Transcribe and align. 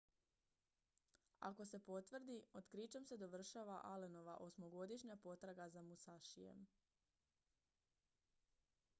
ako 1.49 1.65
se 1.71 1.79
potvrdi 1.89 2.37
otkrićem 2.61 3.05
se 3.09 3.17
dovršava 3.23 3.75
allenova 3.89 4.37
osmogodišnja 4.45 5.17
potraga 5.27 5.67
za 5.75 5.83
musashijem 5.91 6.65